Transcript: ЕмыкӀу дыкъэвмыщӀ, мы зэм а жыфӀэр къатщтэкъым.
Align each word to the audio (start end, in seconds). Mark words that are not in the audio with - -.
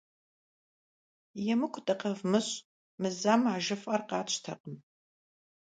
ЕмыкӀу 1.53 1.81
дыкъэвмыщӀ, 1.85 2.55
мы 2.99 3.09
зэм 3.19 3.41
а 3.53 3.55
жыфӀэр 3.65 4.01
къатщтэкъым. 4.09 4.75